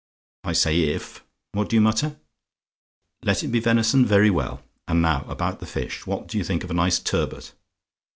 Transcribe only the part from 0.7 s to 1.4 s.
if